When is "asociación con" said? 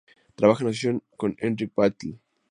0.71-1.35